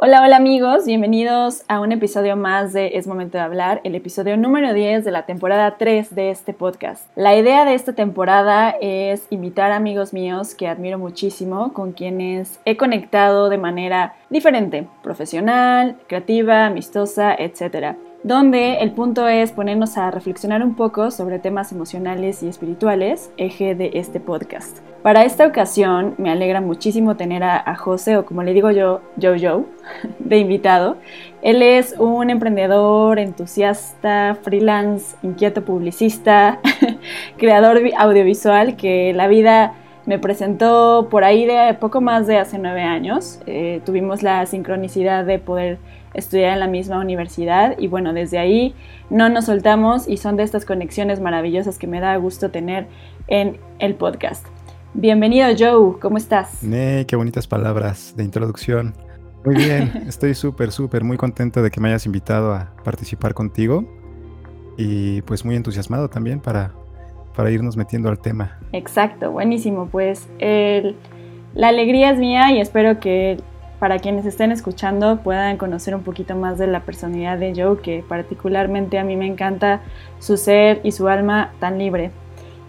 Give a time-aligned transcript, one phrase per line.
[0.00, 4.36] Hola, hola amigos, bienvenidos a un episodio más de Es Momento de Hablar, el episodio
[4.36, 7.04] número 10 de la temporada 3 de este podcast.
[7.16, 12.60] La idea de esta temporada es invitar a amigos míos que admiro muchísimo, con quienes
[12.64, 20.10] he conectado de manera diferente, profesional, creativa, amistosa, etc donde el punto es ponernos a
[20.10, 24.78] reflexionar un poco sobre temas emocionales y espirituales, eje de este podcast.
[25.02, 29.66] Para esta ocasión me alegra muchísimo tener a, José, o como le digo yo, Jojo,
[30.18, 30.96] de invitado.
[31.42, 36.58] Él es un emprendedor, entusiasta, freelance, inquieto publicista,
[37.36, 39.74] creador audiovisual que la vida
[40.06, 43.40] me presentó por ahí de poco más de hace nueve años.
[43.46, 45.78] Eh, tuvimos la sincronicidad de poder
[46.14, 48.74] estudiar en la misma universidad y bueno, desde ahí
[49.10, 52.86] no nos soltamos y son de estas conexiones maravillosas que me da gusto tener
[53.26, 54.46] en el podcast.
[54.94, 56.62] Bienvenido Joe, ¿cómo estás?
[56.62, 58.94] Nee, qué bonitas palabras de introducción.
[59.44, 63.84] Muy bien, estoy súper, súper, muy contento de que me hayas invitado a participar contigo
[64.76, 66.72] y pues muy entusiasmado también para,
[67.36, 68.58] para irnos metiendo al tema.
[68.72, 70.26] Exacto, buenísimo, pues
[71.54, 73.38] la alegría es mía y espero que
[73.78, 78.04] para quienes estén escuchando puedan conocer un poquito más de la personalidad de Joe, que
[78.06, 79.80] particularmente a mí me encanta
[80.18, 82.10] su ser y su alma tan libre.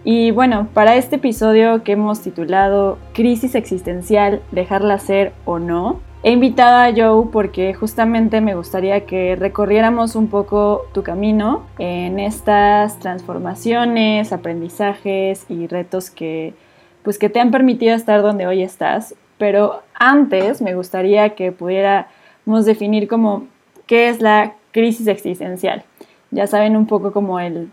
[0.04, 6.32] Y bueno, para este episodio que hemos titulado Crisis existencial, dejarla ser o no, he
[6.32, 12.98] invitado a Joe porque justamente me gustaría que recorriéramos un poco tu camino en estas
[12.98, 16.54] transformaciones, aprendizajes y retos que
[17.02, 22.66] pues que te han permitido estar donde hoy estás pero antes me gustaría que pudiéramos
[22.66, 23.46] definir como
[23.86, 25.82] qué es la crisis existencial.
[26.30, 27.70] Ya saben un poco como el,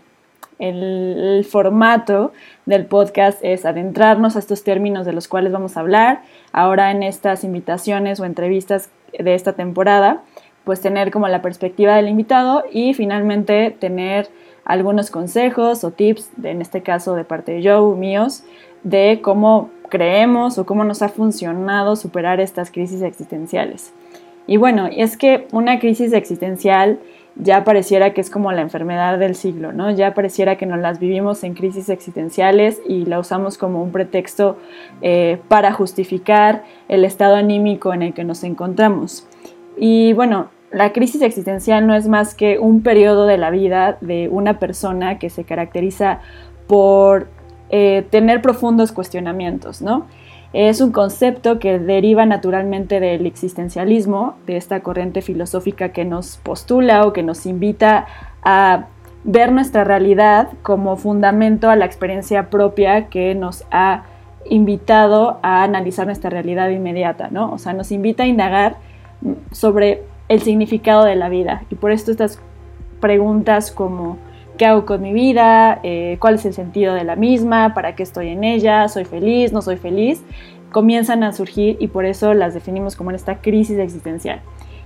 [0.58, 2.32] el, formato
[2.64, 6.22] del podcast es adentrarnos a estos términos de los cuales vamos a hablar.
[6.52, 10.22] Ahora en estas invitaciones o entrevistas de esta temporada,
[10.64, 14.30] pues tener como la perspectiva del invitado y finalmente tener
[14.64, 18.42] algunos consejos o tips, en este caso de parte de Joe, míos,
[18.82, 23.92] de cómo creemos o cómo nos ha funcionado superar estas crisis existenciales.
[24.46, 26.98] Y bueno, es que una crisis existencial
[27.36, 29.90] ya pareciera que es como la enfermedad del siglo, ¿no?
[29.90, 34.56] Ya pareciera que nos las vivimos en crisis existenciales y la usamos como un pretexto
[35.02, 39.26] eh, para justificar el estado anímico en el que nos encontramos.
[39.76, 44.28] Y bueno, la crisis existencial no es más que un periodo de la vida de
[44.28, 46.20] una persona que se caracteriza
[46.66, 47.28] por
[47.70, 50.06] eh, tener profundos cuestionamientos, ¿no?
[50.52, 57.04] Es un concepto que deriva naturalmente del existencialismo, de esta corriente filosófica que nos postula
[57.04, 58.06] o que nos invita
[58.42, 58.86] a
[59.24, 64.04] ver nuestra realidad como fundamento a la experiencia propia que nos ha
[64.48, 67.52] invitado a analizar nuestra realidad inmediata, ¿no?
[67.52, 68.76] O sea, nos invita a indagar
[69.52, 71.64] sobre el significado de la vida.
[71.68, 72.40] Y por esto estas
[73.00, 74.16] preguntas como
[74.58, 78.02] qué hago con mi vida, eh, cuál es el sentido de la misma, para qué
[78.02, 80.22] estoy en ella, soy feliz, no soy feliz,
[80.70, 84.42] comienzan a surgir y por eso las definimos como en esta crisis existencial.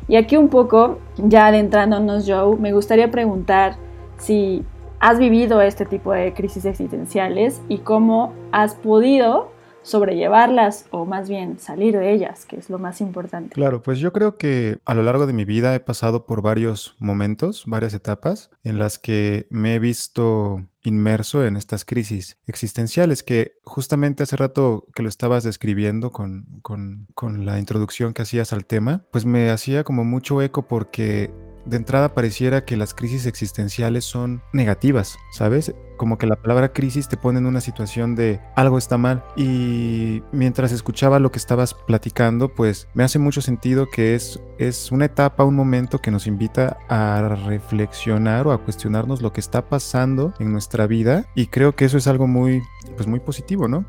[0.07, 3.77] Y aquí un poco, ya adentrándonos, Joe, me gustaría preguntar
[4.19, 4.65] si
[5.01, 9.51] has vivido este tipo de crisis existenciales y cómo has podido
[9.83, 13.55] sobrellevarlas o más bien salir de ellas, que es lo más importante.
[13.55, 16.97] Claro, pues yo creo que a lo largo de mi vida he pasado por varios
[16.99, 23.53] momentos, varias etapas en las que me he visto inmerso en estas crisis existenciales que
[23.65, 28.67] justamente hace rato que lo estabas describiendo con, con, con la introducción que hacías al
[28.67, 31.33] tema, pues me hacía como mucho eco porque
[31.65, 35.75] de entrada pareciera que las crisis existenciales son negativas, ¿sabes?
[35.97, 39.23] Como que la palabra crisis te pone en una situación de algo está mal.
[39.37, 44.91] Y mientras escuchaba lo que estabas platicando, pues me hace mucho sentido que es, es
[44.91, 49.69] una etapa, un momento que nos invita a reflexionar o a cuestionarnos lo que está
[49.69, 51.27] pasando en nuestra vida.
[51.35, 52.63] Y creo que eso es algo muy,
[52.97, 53.85] pues muy positivo, ¿no?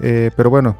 [0.00, 0.76] Eh, pero bueno,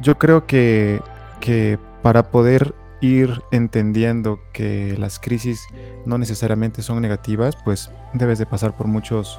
[0.00, 1.00] yo creo que,
[1.40, 5.66] que para poder ir entendiendo que las crisis
[6.04, 9.38] no necesariamente son negativas, pues debes de pasar por muchos,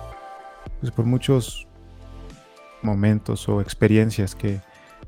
[0.79, 1.67] pues por muchos
[2.81, 4.61] momentos o experiencias que,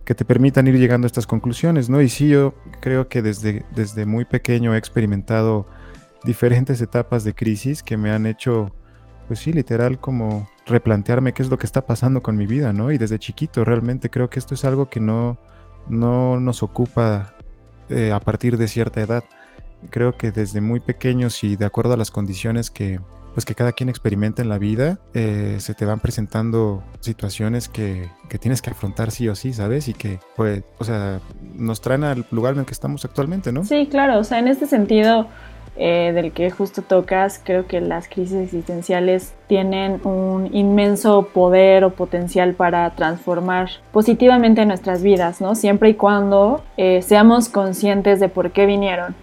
[0.03, 2.01] que, te permitan ir llegando a estas conclusiones, ¿no?
[2.01, 5.67] Y sí, yo creo que desde, desde muy pequeño he experimentado
[6.23, 8.75] diferentes etapas de crisis que me han hecho,
[9.27, 12.91] pues sí, literal como replantearme qué es lo que está pasando con mi vida, ¿no?
[12.91, 15.37] Y desde chiquito realmente creo que esto es algo que no,
[15.87, 17.33] no nos ocupa
[17.89, 19.23] eh, a partir de cierta edad.
[19.89, 22.99] Creo que desde muy pequeños y de acuerdo a las condiciones que,
[23.33, 28.09] pues que cada quien experimenta en la vida, eh, se te van presentando situaciones que,
[28.29, 29.87] que, tienes que afrontar sí o sí, ¿sabes?
[29.87, 31.19] Y que, pues, o sea,
[31.55, 33.63] nos traen al lugar en el que estamos actualmente, ¿no?
[33.65, 35.27] Sí, claro, o sea, en este sentido
[35.77, 41.91] eh, del que justo tocas, creo que las crisis existenciales tienen un inmenso poder o
[41.91, 45.55] potencial para transformar positivamente nuestras vidas, ¿no?
[45.55, 49.15] Siempre y cuando eh, seamos conscientes de por qué vinieron.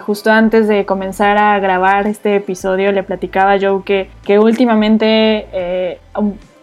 [0.00, 5.98] justo antes de comenzar a grabar este episodio le platicaba Joe que, que últimamente eh,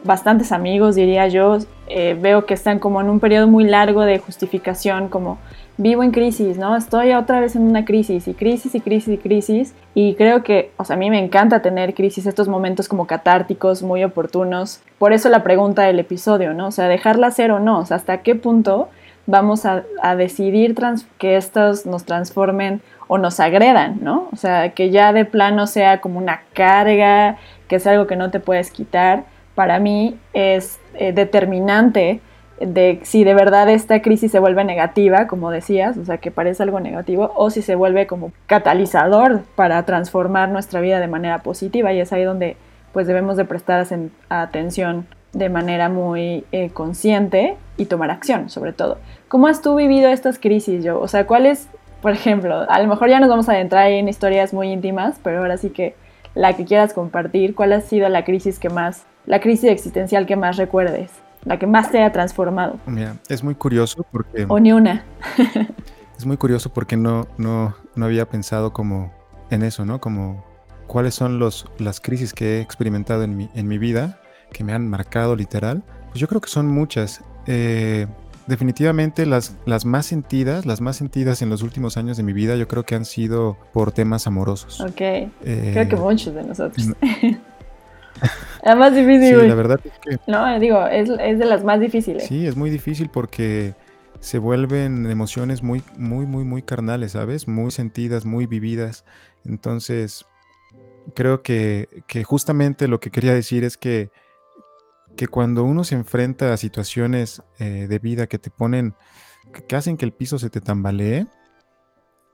[0.03, 5.09] bastantes amigos, diría yo, veo que están como en un periodo muy largo de justificación,
[5.09, 5.37] como
[5.77, 6.75] vivo en crisis, ¿no?
[6.75, 9.75] Estoy otra vez en una crisis y crisis y crisis y crisis.
[9.93, 13.83] Y creo que, o sea, a mí me encanta tener crisis, estos momentos como catárticos,
[13.83, 14.81] muy oportunos.
[14.97, 16.67] Por eso la pregunta del episodio, ¿no?
[16.67, 17.79] O sea, dejarla ser o no.
[17.79, 18.89] O sea, ¿hasta qué punto
[19.27, 19.83] vamos a,
[20.15, 20.75] decidir
[21.19, 24.29] que estos nos transformen o nos agredan, ¿no?
[24.31, 27.37] O sea, que ya de plano sea como una carga,
[27.67, 29.25] que es algo que no te puedes quitar.
[29.53, 32.21] Para mí es eh, determinante
[32.59, 36.63] de si de verdad esta crisis se vuelve negativa, como decías, o sea, que parece
[36.63, 41.93] algo negativo, o si se vuelve como catalizador para transformar nuestra vida de manera positiva
[41.93, 42.57] y es ahí donde
[42.93, 43.85] pues debemos de prestar
[44.29, 48.97] atención de manera muy eh, consciente y tomar acción, sobre todo.
[49.27, 50.99] ¿Cómo has tú vivido estas crisis, yo?
[50.99, 51.67] O sea, ¿cuáles,
[52.01, 55.39] por ejemplo, a lo mejor ya nos vamos a adentrar en historias muy íntimas, pero
[55.39, 55.95] ahora sí que
[56.33, 60.35] la que quieras compartir, ¿cuál ha sido la crisis que más, la crisis existencial que
[60.35, 61.11] más recuerdes?
[61.47, 62.77] La que más te ha transformado.
[62.85, 64.45] Mira, es muy curioso porque...
[64.47, 65.05] O ni una.
[66.17, 69.13] es muy curioso porque no, no, no había pensado como
[69.49, 70.01] en eso, ¿no?
[70.01, 70.43] Como
[70.87, 74.19] cuáles son los, las crisis que he experimentado en mi, en mi vida,
[74.51, 75.83] que me han marcado literal.
[76.09, 77.21] Pues yo creo que son muchas.
[77.45, 78.07] Eh,
[78.47, 82.57] definitivamente las, las más sentidas, las más sentidas en los últimos años de mi vida,
[82.57, 84.81] yo creo que han sido por temas amorosos.
[84.81, 84.95] Ok.
[84.95, 86.87] creo que eh, muchos de nosotros.
[88.63, 89.41] La más difícil.
[89.41, 90.17] Sí, la verdad es que.
[90.27, 92.25] No, digo, es, de las más difíciles.
[92.25, 93.75] Sí, es muy difícil porque
[94.19, 97.47] se vuelven emociones muy, muy, muy, muy carnales, ¿sabes?
[97.47, 99.05] Muy sentidas, muy vividas.
[99.45, 100.25] Entonces,
[101.13, 101.87] creo que,
[102.25, 104.11] justamente lo que quería decir es que,
[105.15, 108.95] que cuando uno se enfrenta a situaciones eh, de vida que te ponen,
[109.67, 111.27] que hacen que el piso se te tambalee,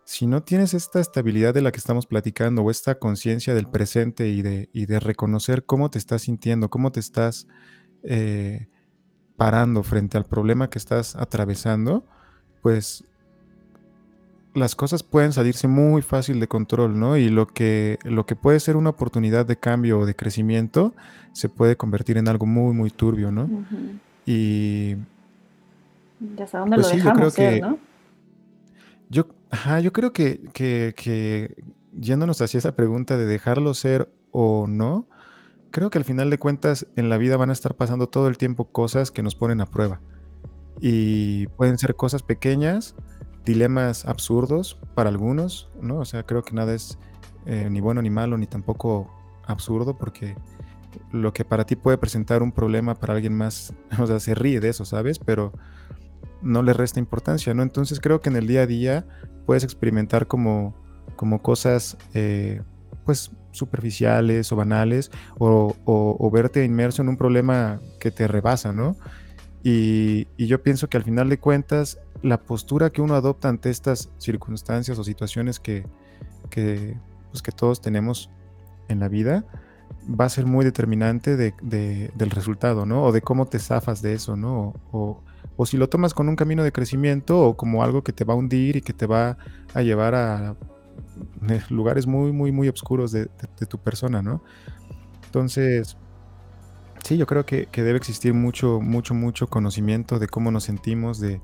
[0.05, 4.29] si no tienes esta estabilidad de la que estamos platicando o esta conciencia del presente
[4.29, 7.47] y de, de, reconocer cómo te estás sintiendo, cómo te estás
[8.03, 8.67] eh,
[9.37, 12.05] parando frente al problema que estás atravesando,
[12.61, 13.05] pues
[14.53, 17.17] las cosas pueden salirse muy fácil de control, ¿no?
[17.17, 20.93] Y lo que, lo que puede ser una oportunidad de cambio o de crecimiento
[21.31, 23.49] se puede convertir en algo muy, muy turbio, ¿no?
[24.25, 24.95] Y...
[26.37, 27.79] Ya sé dónde pues lo dejamos ser, ¿no?
[29.09, 31.63] Yo, ajá, yo creo que, que, que
[31.95, 35.07] yéndonos hacia esa pregunta de dejarlo ser o no,
[35.69, 38.39] creo que al final de cuentas en la vida van a estar pasando todo el
[38.39, 40.01] tiempo cosas que nos ponen a prueba.
[40.81, 42.95] Y pueden ser cosas pequeñas,
[43.45, 45.99] dilemas absurdos para algunos, ¿no?
[45.99, 46.97] O sea, creo que nada es
[47.45, 49.13] eh, ni bueno ni malo, ni tampoco
[49.45, 50.35] absurdo, porque
[51.11, 54.59] lo que para ti puede presentar un problema para alguien más, o sea, se ríe
[54.59, 55.19] de eso, ¿sabes?
[55.19, 55.53] Pero
[56.43, 57.63] no le resta importancia, ¿no?
[57.63, 59.05] Entonces creo que en el día a día
[59.45, 60.75] puedes experimentar como,
[61.15, 62.61] como cosas, eh,
[63.05, 68.97] pues, superficiales o banales, o, verte inmerso en un problema que te rebasa, ¿no?
[69.63, 74.09] Y, yo pienso que al final de cuentas, la postura que uno adopta ante estas
[74.17, 75.85] circunstancias o situaciones que,
[76.49, 76.97] que,
[77.29, 78.29] pues, que todos tenemos
[78.87, 79.45] en la vida,
[80.09, 81.53] va a ser muy determinante de,
[82.13, 83.03] del resultado, ¿no?
[83.03, 84.73] O de cómo te zafas de eso, ¿no?
[85.55, 88.33] O si lo tomas con un camino de crecimiento o como algo que te va
[88.33, 89.37] a hundir y que te va
[89.73, 90.55] a llevar a
[91.49, 93.27] eh, lugares muy, muy, muy oscuros de,
[93.67, 94.43] tu persona, ¿no?
[95.25, 95.97] Entonces,
[97.03, 101.41] sí, yo creo que, debe existir mucho, mucho, mucho conocimiento de cómo nos sentimos, de,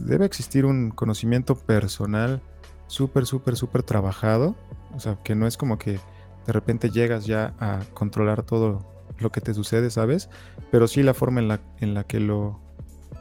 [0.00, 2.42] debe existir un conocimiento personal
[2.86, 4.54] súper, súper, súper trabajado,
[4.94, 5.98] o sea, que no es como que
[6.46, 8.84] de repente llegas ya a controlar todo
[9.18, 10.28] lo que te sucede, ¿sabes?
[10.70, 12.60] Pero sí la forma en la, en la que lo,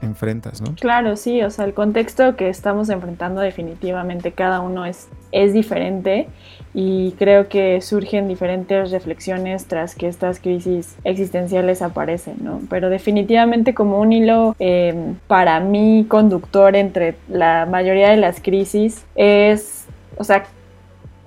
[0.03, 0.75] enfrentas, ¿no?
[0.79, 6.27] Claro, sí, o sea, el contexto que estamos enfrentando definitivamente cada uno es, es diferente
[6.73, 12.61] y creo que surgen diferentes reflexiones tras que estas crisis existenciales aparecen, ¿no?
[12.69, 19.05] Pero definitivamente como un hilo em, para mí conductor entre la mayoría de las crisis
[19.15, 19.85] es,
[20.17, 20.45] o sea,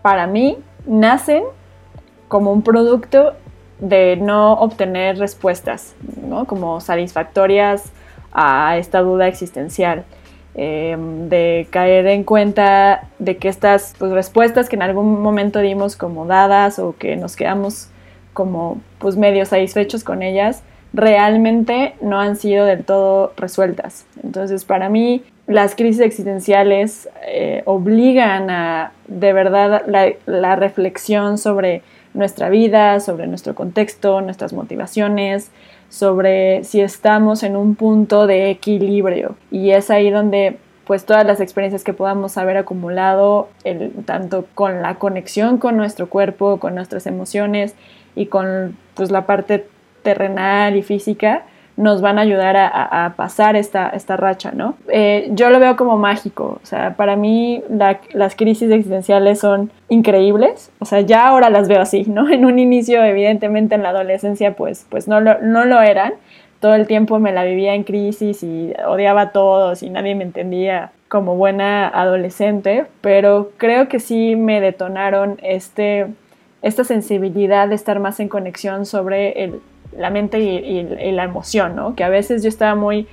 [0.02, 1.44] para mí nacen
[2.28, 3.34] como un producto
[3.78, 5.94] de no obtener respuestas,
[6.26, 6.46] ¿no?
[6.46, 7.92] Como satisfactorias
[8.36, 10.04] a esta duda existencial.
[10.58, 15.96] em, de caer en cuenta de que estas pues, respuestas que en algún momento dimos
[15.96, 17.90] como dadas o que nos quedamos
[18.32, 20.62] como pues medio satisfechos con ellas,
[20.94, 24.06] realmente no han sido del todo resueltas.
[24.22, 29.82] Entonces, para mí, las crisis existenciales eh, obligan a de verdad
[30.26, 31.82] la, reflexión sobre
[32.14, 35.50] nuestra vida, sobre nuestro contexto, nuestras motivaciones,
[35.88, 39.36] sobre si estamos en un punto de equilibrio.
[39.50, 44.82] Y es ahí donde pues todas las experiencias que podamos haber acumulado, el, tanto con
[44.82, 47.74] la conexión con nuestro cuerpo, con nuestras emociones
[48.14, 49.66] y con pues la parte
[50.02, 51.44] terrenal y física,
[51.76, 54.76] nos van a ayudar a, pasar esta, esta racha, ¿no?
[54.88, 57.62] Eh, yo lo veo como mágico, o sea, para mí
[58.14, 62.28] las crisis existenciales son increíbles, o sea, ya ahora las veo así, ¿no?
[62.36, 66.14] En un inicio, evidentemente en la adolescencia, pues, pues no, lo, no lo eran,
[66.60, 70.24] todo el tiempo me la vivía en crisis y odiaba a todos y nadie me
[70.24, 76.06] entendía como buena adolescente, pero creo que sí me detonaron este,
[76.62, 79.60] esta sensibilidad de estar más en conexión sobre el
[79.98, 81.94] la mente y, la emoción, ¿no?
[81.94, 83.06] Que a veces yo estaba muy,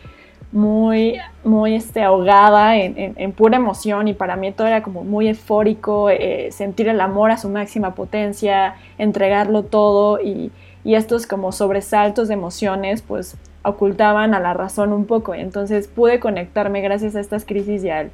[0.52, 6.10] muy, muy este, ahogada en, pura emoción y para mí todo era como muy eufórico,
[6.10, 10.52] eh, sentir el amor a su máxima potencia, entregarlo todo y,
[10.86, 15.34] estos como sobresaltos de emociones pues ocultaban a la razón un poco.
[15.34, 18.12] Entonces pude conectarme gracias a estas crisis y al,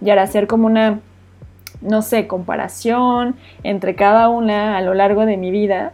[0.00, 1.00] y al hacer como una,
[1.80, 5.92] no sé, comparación entre cada una a lo largo de mi vida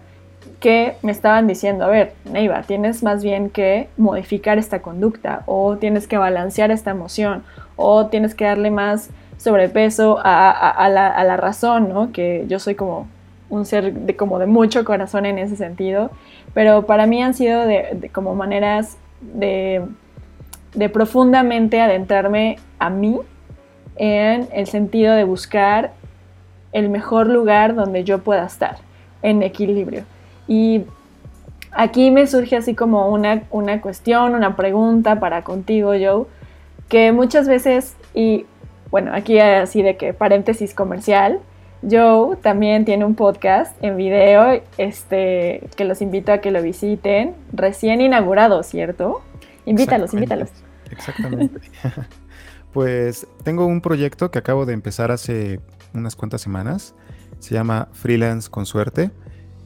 [0.60, 5.76] que me estaban diciendo, a ver, Neiva, tienes más bien que modificar esta conducta o
[5.76, 7.44] tienes que balancear esta emoción
[7.76, 12.10] o tienes que darle más sobrepeso a, la, razón, ¿no?
[12.10, 13.06] Que yo soy como
[13.50, 16.10] un ser de, como de mucho corazón en ese sentido,
[16.54, 19.84] pero para mí han sido de, como maneras de,
[20.74, 23.20] de profundamente adentrarme a mí
[23.96, 25.92] en el sentido de buscar
[26.72, 28.78] el mejor lugar donde yo pueda estar
[29.22, 30.04] en equilibrio.
[30.48, 30.84] Y
[31.70, 36.24] aquí me surge así como una, una cuestión, una pregunta para contigo, Joe,
[36.88, 38.46] que muchas veces, y
[38.90, 41.40] bueno, aquí así de que paréntesis comercial,
[41.88, 47.34] Joe también tiene un podcast en video, este, que los invito a que lo visiten,
[47.52, 49.22] recién inaugurado, ¿cierto?
[49.64, 50.48] Invítalos, invítalos.
[50.90, 51.60] Exactamente.
[52.72, 55.60] pues tengo un proyecto que acabo de empezar hace
[55.94, 56.94] unas cuantas semanas,
[57.38, 59.10] se llama Freelance con Suerte.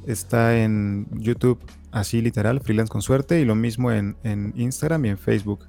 [0.07, 1.59] Está en YouTube,
[1.91, 4.17] así literal, freelance con suerte, y lo mismo en,
[4.57, 5.69] Instagram y en Facebook.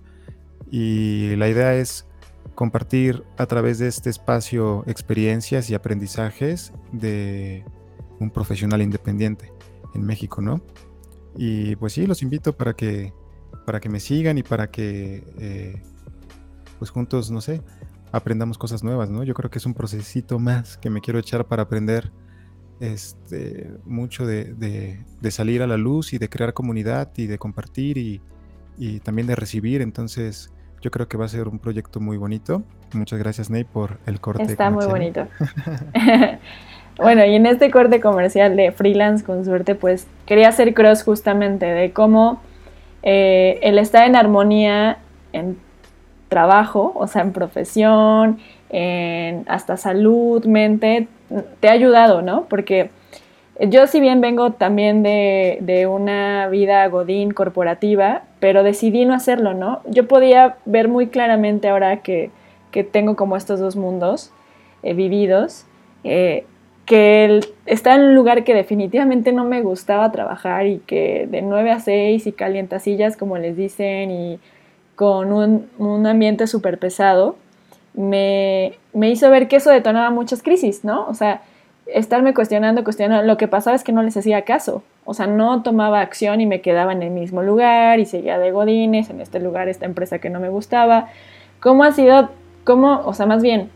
[0.71, 2.07] Y la idea es
[2.55, 7.63] compartir a través de este espacio experiencias y aprendizajes de
[8.19, 9.51] un profesional independiente
[9.93, 10.61] en México, ¿no?
[11.35, 13.13] Y pues sí, los invito para que,
[13.65, 15.81] para que me sigan y para que eh,
[16.79, 17.61] pues juntos, no sé,
[18.11, 19.23] aprendamos cosas nuevas, ¿no?
[19.23, 22.11] Yo creo que es un procesito más que me quiero echar para aprender
[22.79, 24.97] este, mucho de,
[25.29, 28.21] salir a la luz y de crear comunidad y de compartir y,
[29.01, 29.81] también de recibir.
[29.81, 30.51] Entonces,
[30.81, 32.63] yo creo que va a ser un proyecto muy bonito.
[32.93, 34.43] Muchas gracias, Ney, por el corte.
[34.43, 35.27] Está muy bonito.
[36.97, 41.65] bueno, y en este corte comercial de freelance con suerte, pues quería hacer cross justamente
[41.65, 42.41] de cómo
[43.03, 44.99] eh, el estar en armonía
[45.33, 45.57] en
[46.29, 48.39] trabajo, o sea, en profesión,
[49.47, 51.07] hasta salud, mente,
[51.59, 52.45] te ha ayudado, ¿no?
[52.49, 52.89] Porque
[53.59, 59.81] yo si bien vengo también de, una vida godín corporativa, pero decidí no hacerlo, ¿no?
[59.85, 62.31] Yo podía ver muy claramente ahora que,
[62.91, 64.31] tengo como estos dos mundos
[64.81, 65.67] eh, vividos,
[66.03, 66.45] eh,
[66.87, 71.43] que el, está en un lugar que definitivamente no me gustaba trabajar y que de
[71.43, 74.39] 9 a 6 y calientasillas, como les dicen, y
[74.95, 77.35] con un, un ambiente súper pesado,
[77.93, 81.07] me, hizo ver que eso detonaba muchas crisis, ¿no?
[81.07, 81.41] O sea,
[81.85, 85.63] estarme cuestionando, cuestionando, lo que pasaba es que no les hacía caso, o sea, no
[85.63, 89.39] tomaba acción y me quedaba en el mismo lugar y seguía de godines, en este
[89.39, 91.07] lugar, esta empresa que no me gustaba.
[91.59, 92.29] ¿Cómo ha sido,
[92.63, 93.69] cómo, o sea, más bien,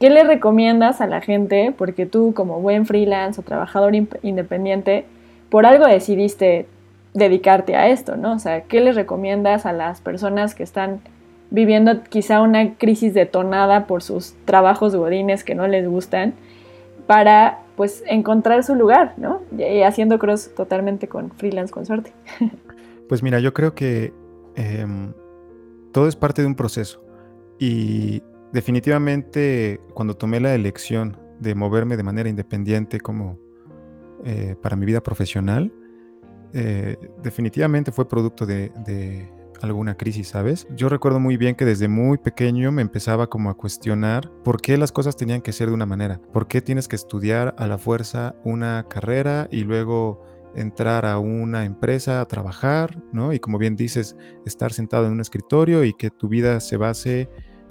[0.00, 1.72] qué le recomiendas a la gente?
[1.76, 5.04] Porque tú como buen freelance o trabajador independiente,
[5.48, 6.66] por algo decidiste
[7.14, 8.34] dedicarte a esto, ¿no?
[8.34, 11.00] O sea, ¿qué le recomiendas a las personas que están
[11.50, 16.34] viviendo quizá una crisis detonada por sus trabajos godines que no les gustan,
[17.06, 19.40] para pues encontrar su lugar, ¿no?
[19.56, 22.12] Y haciendo cross totalmente con freelance con suerte.
[23.08, 24.12] Pues mira, yo creo que
[24.54, 25.14] em,
[25.92, 27.02] todo es parte de un proceso
[27.58, 33.38] y definitivamente cuando tomé la elección de moverme de manera independiente como
[34.26, 35.72] eh, para mi vida profesional,
[36.52, 38.70] eh, definitivamente fue producto de
[39.62, 40.66] alguna crisis, ¿sabes?
[40.74, 44.76] Yo recuerdo muy bien que desde muy pequeño me empezaba como a cuestionar por qué
[44.76, 47.78] las cosas tenían que ser de una manera, por qué tienes que estudiar a la
[47.78, 50.22] fuerza una carrera y luego
[50.54, 53.32] entrar a una empresa a trabajar, ¿no?
[53.32, 57.28] Y como bien dices, estar sentado en un escritorio y que tu vida se base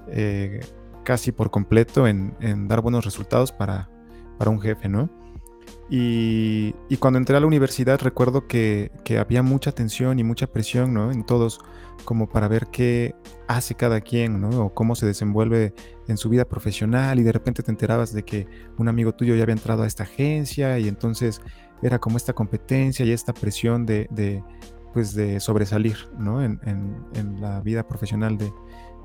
[0.09, 0.59] eh,
[1.03, 2.35] casi por completo en,
[2.67, 3.89] dar buenos resultados para,
[4.37, 5.09] para un jefe, ¿no?
[5.89, 11.11] Y, cuando entré a la universidad recuerdo que, había mucha tensión y mucha presión ¿no?
[11.11, 11.59] en todos,
[12.03, 13.15] como para ver qué
[13.47, 14.65] hace cada quien, ¿no?
[14.65, 15.73] o cómo se desenvuelve
[16.07, 19.43] en su vida profesional y de repente te enterabas de que un amigo tuyo ya
[19.43, 21.41] había entrado a esta agencia y entonces
[21.81, 24.43] era como esta competencia y esta presión de,
[24.93, 26.43] pues de sobresalir ¿no?
[26.43, 28.51] en, en, la vida profesional de,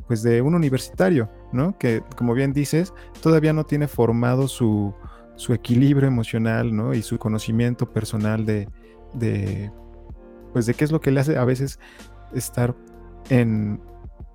[0.08, 1.78] pues de un universitario, ¿no?
[1.78, 4.94] que como bien dices, todavía no tiene formado su
[5.42, 6.94] su equilibrio emocional, ¿no?
[6.94, 8.68] Y su conocimiento personal de,
[9.12, 9.72] de,
[10.52, 11.80] pues de qué es lo que le hace a veces
[12.32, 12.76] estar
[13.28, 13.80] en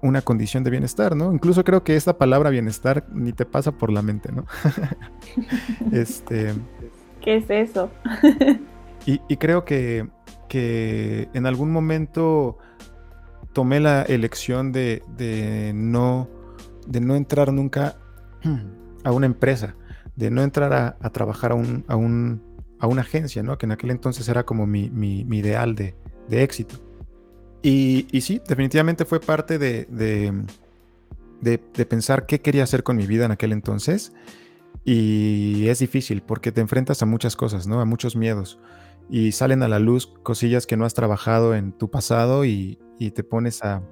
[0.01, 1.31] una condición de bienestar, ¿no?
[1.31, 4.45] Incluso creo que esta palabra bienestar ni te pasa por la mente, ¿no?
[5.93, 6.53] este...
[7.21, 7.89] ¿Qué es eso?
[9.05, 10.09] y, creo que,
[10.49, 12.57] que, en algún momento
[13.53, 16.27] tomé la elección de, de, no,
[16.85, 17.95] de no entrar nunca
[19.05, 19.73] a una empresa
[20.17, 22.41] de no entrar a, trabajar a, un, a, un,
[22.79, 23.57] a, una agencia, ¿no?
[23.57, 25.95] que en aquel entonces era como mi, mi, ideal de,
[26.27, 26.75] de éxito.
[27.61, 30.43] Y, y, sí, definitivamente fue parte de, de,
[31.41, 34.11] de, pensar qué quería hacer con mi vida en aquel entonces.
[34.83, 37.79] Y es difícil porque te enfrentas a muchas cosas, ¿no?
[37.79, 38.59] A muchos miedos.
[39.09, 43.11] Y salen a la luz cosillas que no has trabajado en tu pasado y, y
[43.11, 43.83] te pones a,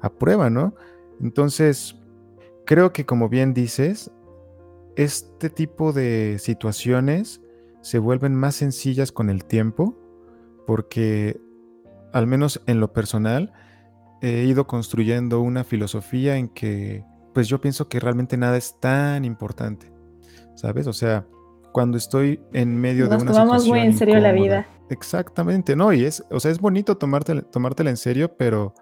[0.00, 0.74] a prueba, ¿no?
[1.20, 1.96] Entonces,
[2.66, 4.10] creo que como bien dices,
[4.96, 7.40] este tipo de situaciones
[7.80, 9.96] se vuelven más sencillas con el tiempo
[10.66, 11.40] porque,
[12.12, 13.52] al menos en lo personal,
[14.22, 19.24] he ido construyendo una filosofía en que, pues yo pienso que realmente nada es tan
[19.24, 19.92] importante,
[20.54, 20.86] ¿sabes?
[20.86, 21.26] O sea,
[21.72, 24.66] cuando estoy en medio de una situación tomamos muy en serio la vida.
[24.88, 28.74] Exactamente, no, y es, o sea, es bonito tomártela, tomártela en serio, pero,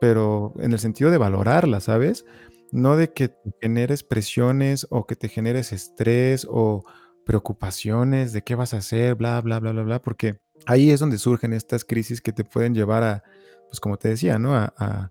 [0.00, 2.26] pero en el sentido de valorarla, ¿sabes?
[2.72, 6.84] No de que generes presiones o que te generes estrés o
[7.24, 11.18] preocupaciones de qué vas a hacer, bla, bla, bla, bla, bla, porque ahí es donde
[11.18, 13.22] surgen estas crisis que te pueden llevar a,
[13.68, 14.54] pues como te decía, ¿no?
[14.54, 15.10] A,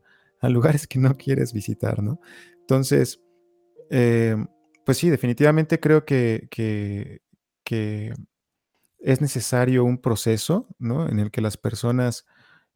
[0.49, 2.19] lugares que no quieres visitar, ¿no?
[2.61, 3.21] Entonces,
[3.91, 4.35] eh,
[4.83, 7.21] pues sí, definitivamente creo que, que,
[8.99, 11.07] es necesario un proceso, ¿no?
[11.07, 12.25] En el que las personas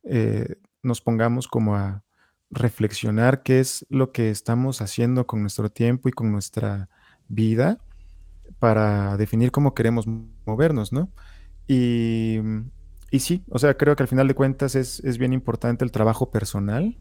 [0.04, 2.05] eh, nos pongamos como a,
[2.52, 6.90] reflexionar qué es lo que estamos haciendo con nuestro tiempo y con nuestra
[7.28, 7.80] vida
[8.60, 10.06] para definir cómo queremos
[10.46, 11.12] movernos, ¿no?
[11.68, 12.40] Y,
[13.12, 16.32] y sí, o sea, creo que al final de cuentas es, bien importante el trabajo
[16.32, 16.98] personal,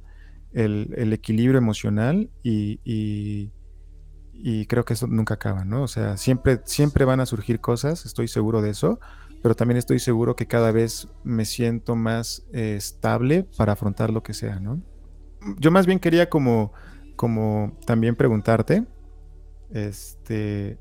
[0.53, 5.83] el, equilibrio emocional y, y, creo que eso nunca acaba, ¿no?
[5.83, 8.99] O sea, siempre, siempre van a surgir cosas, estoy seguro de eso,
[9.43, 14.23] pero también estoy seguro que cada vez me siento más eh, estable para afrontar lo
[14.23, 14.83] que sea, ¿no?
[15.59, 16.73] Yo más bien quería como,
[17.17, 18.85] como también preguntarte,
[19.71, 20.79] este,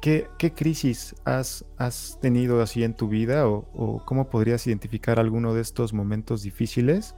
[0.00, 5.54] ¿qué, qué, crisis has, has, tenido así en tu vida o, cómo podrías identificar alguno
[5.54, 7.14] de estos momentos difíciles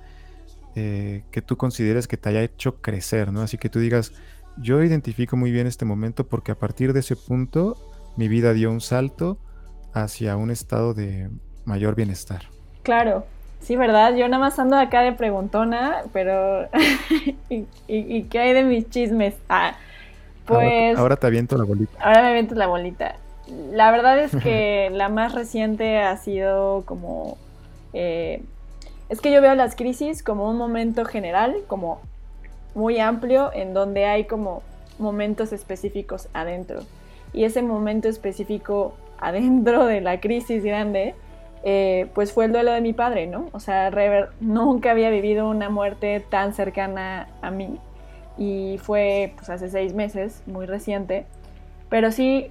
[0.75, 3.41] eh, que tú consideres que te haya hecho crecer, ¿no?
[3.41, 4.13] Así que tú digas,
[4.59, 7.77] yo identifico muy bien este momento porque a partir de ese punto
[8.17, 9.39] mi vida dio un salto
[9.93, 11.31] hacia un estado de
[11.65, 12.43] mayor bienestar.
[12.83, 13.27] Claro,
[13.61, 14.15] Sí, ¿verdad?
[14.15, 16.69] Yo nada más ando acá de preguntona, pero...
[17.89, 19.35] ¿Y, qué hay de mis chismes?
[19.49, 19.77] Ah,
[20.45, 20.97] pues...
[20.97, 21.99] Ahora, te aviento la bolita.
[22.01, 23.17] Ahora me aviento la bolita.
[23.73, 27.39] La verdad es que la más reciente ha sido como...
[27.93, 28.43] Eh,
[29.09, 32.01] es que yo veo las crisis como un momento general, como
[32.75, 34.63] muy amplio, en donde hay como
[34.99, 36.81] momentos específicos adentro.
[37.33, 41.15] Y ese momento específico adentro de la crisis grande
[41.65, 43.49] eh, pues fue el duelo de mi padre, ¿no?
[43.53, 47.79] O sea, Rever nunca había vivido una muerte tan cercana a mí
[48.39, 51.27] y fue pues hace seis meses, muy reciente,
[51.89, 52.51] pero sí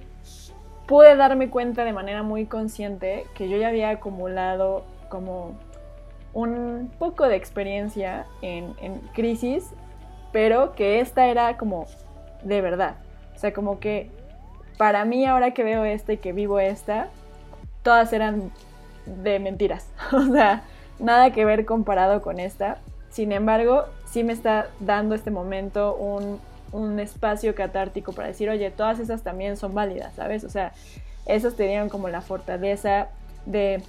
[0.86, 5.56] pude darme cuenta de manera muy consciente que yo ya había acumulado como
[6.32, 8.74] un poco de experiencia en,
[9.14, 9.70] crisis,
[10.32, 11.86] pero que esta era como
[12.42, 12.96] de verdad.
[13.34, 14.10] O sea, como que
[14.76, 17.08] para mí ahora que veo esta y que vivo esta,
[17.82, 18.52] todas eran
[19.06, 19.88] de mentiras.
[20.12, 20.64] o sea,
[20.98, 22.78] nada que ver comparado con esta.
[23.10, 26.38] Sin embargo, sí me está dando este momento un,
[26.72, 30.44] un espacio catártico para decir, oye, todas esas también son válidas, ¿sabes?
[30.44, 30.72] O sea,
[31.24, 33.08] esas tenían como la fortaleza
[33.46, 33.82] de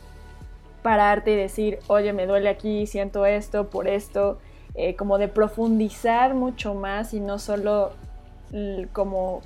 [0.81, 4.39] pararte y decir, oye, me duele aquí, siento esto, por esto,
[4.75, 7.91] eh, como de profundizar mucho más y no solo
[8.93, 9.41] como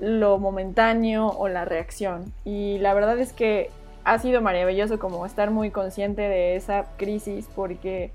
[0.00, 2.32] lo momentáneo o la reacción.
[2.44, 3.70] Y la verdad es que
[4.04, 8.10] ha sido maravilloso como estar muy consciente de esa crisis porque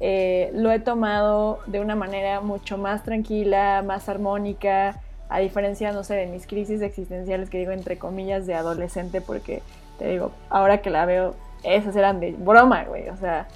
[0.00, 6.04] eh, lo he tomado de una manera mucho más tranquila, más armónica, a diferencia, no
[6.04, 9.62] sé, de mis crisis existenciales que digo entre comillas de adolescente porque
[9.98, 13.48] te digo, ahora que la veo, esas eran de broma, güey, o sea,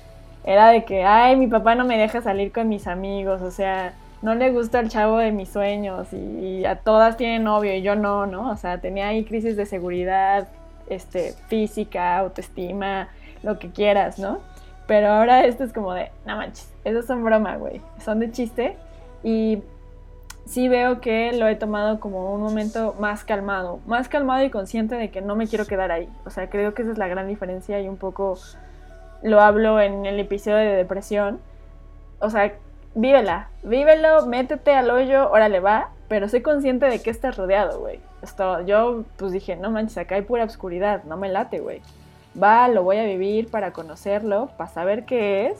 [0.44, 3.94] era de que, ay, mi papá no me deja salir con mis amigos, o sea,
[4.22, 7.96] no le gusta el chavo de mis sueños y, a todas tienen novio y yo
[7.96, 8.50] no, ¿no?
[8.50, 10.48] O sea, tenía ahí crisis de seguridad,
[10.88, 13.08] este, física, autoestima,
[13.42, 14.40] lo que quieras, ¿no?
[14.86, 18.76] Pero ahora esto es como de, no manches, esos son broma, güey, son de chiste
[19.22, 19.62] y
[20.44, 24.96] sí veo que lo he tomado como un momento más calmado, más calmado y consciente
[24.96, 26.08] de que no me quiero quedar ahí.
[26.24, 28.38] O sea, creo que esa es la gran diferencia y un poco
[29.22, 31.40] lo hablo en el episodio de depresión.
[32.18, 32.52] O sea,
[32.94, 37.98] vívela, vívelo, métete al hoyo, órale va, pero soy consciente de que estás rodeado, güey.
[38.66, 41.80] Yo pues dije, no manches, acá hay pura oscuridad, no me late, güey.
[42.40, 45.58] Va, lo voy a vivir para conocerlo, para saber qué es,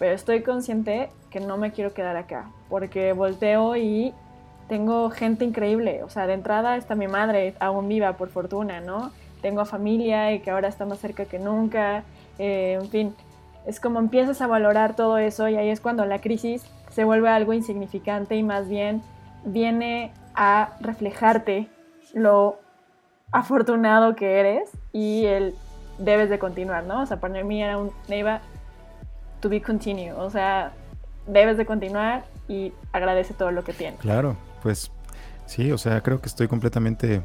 [0.00, 4.12] pero estoy consciente que no me quiero quedar acá, porque volteo y
[4.68, 9.12] tengo gente increíble, o sea, de entrada está mi madre, aún viva por fortuna, ¿no?
[9.42, 12.02] Tengo familia y que ahora está más cerca que nunca,
[12.40, 13.14] eh, en fin,
[13.64, 17.28] es como empiezas a valorar todo eso y ahí es cuando la crisis se vuelve
[17.28, 19.00] algo insignificante y más bien
[19.44, 21.68] viene a reflejarte
[22.12, 22.58] lo
[23.32, 25.54] afortunado que eres y el
[25.98, 27.02] debes de continuar, ¿no?
[27.02, 28.40] O sea, para mí era un Neiva
[29.40, 30.72] to be continue, o sea,
[31.26, 34.00] debes de continuar y agradece todo lo que tienes.
[34.00, 34.90] Claro, pues
[35.46, 37.22] sí, o sea, creo que estoy completamente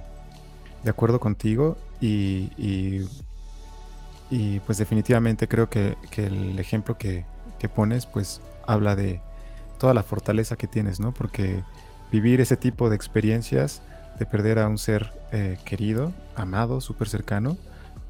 [0.84, 2.50] de acuerdo contigo y
[4.32, 7.26] y pues definitivamente creo que, el ejemplo que,
[7.76, 9.22] pones pues habla de
[9.80, 11.14] toda la fortaleza que tienes, ¿no?
[11.14, 11.64] Porque
[12.12, 13.82] vivir ese tipo de experiencias,
[14.18, 17.58] de perder a un ser eh, querido, amado, súper cercano,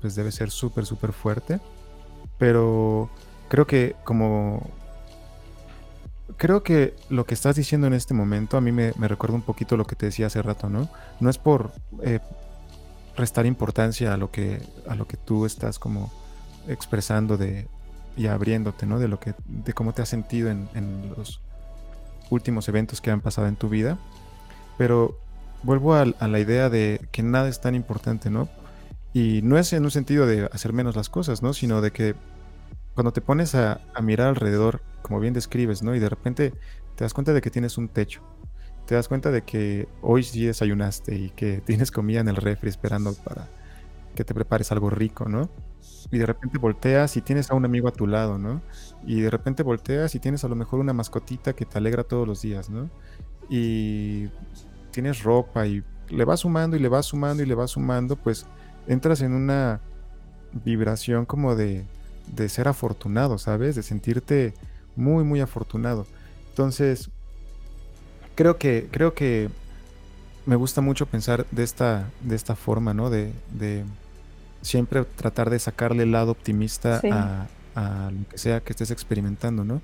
[0.02, 1.60] pues debe ser súper, súper fuerte.
[2.38, 3.10] Pero
[3.48, 4.70] creo que como...
[6.38, 9.76] Creo que lo que estás diciendo en este momento a mí me, recuerda un poquito
[9.76, 10.88] lo que te decía hace rato, ¿no?
[11.20, 12.20] No es por eh,
[13.18, 16.10] restar importancia a lo que, a lo que tú estás como
[16.68, 17.68] expresando de,
[18.16, 19.00] y abriéndote, ¿no?
[19.00, 21.42] De lo que, de cómo te has sentido en, los
[22.30, 23.98] últimos eventos que han pasado en tu vida.
[24.78, 25.18] Pero
[25.64, 28.50] vuelvo a, la idea de que nada es tan importante, ¿no?
[29.14, 31.54] Y no es en un sentido de hacer menos las cosas, ¿no?
[31.54, 32.16] Sino de que
[32.94, 35.96] cuando te pones a, a, mirar alrededor, como bien describes, ¿no?
[35.96, 36.54] Y de repente
[36.96, 38.22] te das cuenta de que tienes un techo,
[38.86, 42.70] te das cuenta de que hoy sí desayunaste y que tienes comida en el refri
[42.70, 43.48] esperando para
[44.16, 45.50] que te prepares algo rico, ¿no?
[46.12, 48.62] Y de repente volteas y tienes a un amigo a tu lado, ¿no?
[49.06, 52.28] Y de repente volteas y tienes a lo mejor una mascotita que te alegra todos
[52.28, 52.90] los días, ¿no?
[53.50, 54.28] Y
[54.92, 58.46] tienes ropa y le vas sumando y le vas sumando y le vas sumando, pues
[58.88, 59.82] entras en una
[60.66, 61.86] vibración como de,
[62.36, 63.76] de ser afortunado, ¿sabes?
[63.76, 64.54] De sentirte
[64.96, 66.06] muy, muy afortunado.
[66.50, 67.10] Entonces,
[68.36, 69.50] creo que, creo que
[70.46, 73.10] me gusta mucho pensar de esta, de esta forma, ¿no?
[73.10, 73.34] De,
[74.62, 77.02] siempre tratar de sacarle el lado optimista
[77.76, 79.82] a, lo que sea que estés experimentando, ¿no?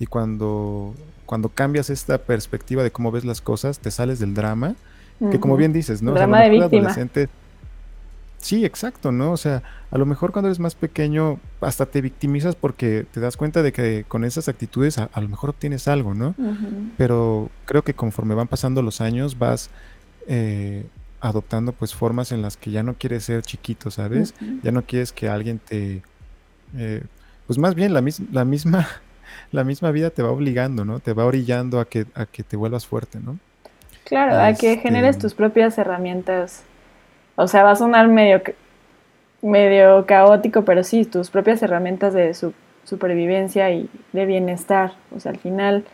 [0.00, 0.94] Y cuando,
[1.26, 4.74] cuando cambias esta perspectiva de cómo ves las cosas, te sales del drama,
[5.30, 6.12] que como bien dices, ¿no?
[6.12, 6.94] Drama de víctima.
[8.38, 9.32] Sí, exacto, ¿no?
[9.32, 13.36] O sea, a lo mejor cuando eres más pequeño hasta te victimizas porque te das
[13.36, 16.34] cuenta de que con esas actitudes a, lo mejor obtienes algo, ¿no?
[16.96, 19.70] Pero creo que conforme van pasando los años vas
[20.28, 20.86] eh,
[21.20, 24.34] adoptando pues formas en las que ya no quieres ser chiquito, ¿sabes?
[24.62, 26.02] Ya no quieres que alguien te...
[26.76, 27.02] Eh,
[27.46, 28.86] pues más bien la, la misma
[29.52, 31.00] la misma vida te va obligando, ¿no?
[31.00, 33.38] Te va orillando a que, a que te vuelvas fuerte, ¿no?
[34.04, 36.64] Claro, a que generes este tus propias herramientas
[37.36, 38.42] o sea, va a sonar medio,
[39.42, 42.34] medio caótico, pero sí, tus propias herramientas de
[42.84, 44.92] supervivencia y de bienestar.
[45.14, 45.84] O sea, al final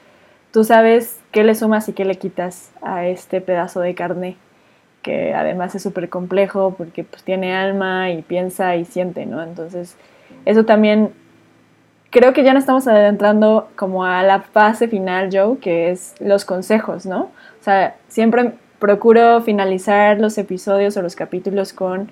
[0.53, 4.37] tú sabes qué le sumas y qué le quitas a este pedazo de carne,
[5.03, 9.43] que además es súper complejo porque pues, tiene alma y piensa y siente, ¿no?
[9.43, 9.97] Entonces,
[10.45, 11.13] eso también
[12.11, 16.45] creo que ya no estamos adentrando como a la fase final, Joe, que es los
[16.45, 17.23] consejos, ¿no?
[17.61, 22.11] O sea, siempre procuro finalizar los episodios o los capítulos con,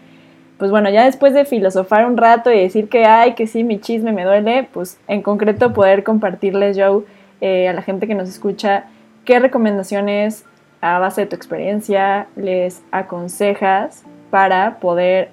[0.59, 3.79] pues bueno, ya después de filosofar un rato y decir que, ay, que sí, mi
[3.79, 7.05] chisme me duele, pues en concreto poder compartirles, yo
[7.40, 8.85] eh, a la gente que nos escucha,
[9.24, 10.44] qué recomendaciones
[10.80, 15.32] a base de tu experiencia les aconsejas para poder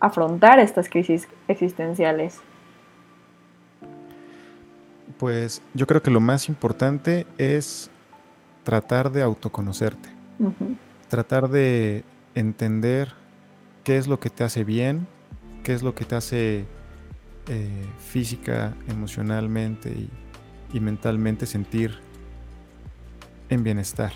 [0.00, 2.40] afrontar estas crisis existenciales?
[5.18, 7.90] Pues yo creo que lo más importante es
[8.64, 10.08] tratar de autoconocerte,
[11.08, 13.12] tratar de entender
[13.84, 15.06] qué es lo que te hace bien,
[15.62, 16.64] qué es lo que te hace
[17.48, 20.10] eh, física, emocionalmente y,
[20.72, 21.98] y mentalmente sentir
[23.48, 24.12] en bienestar.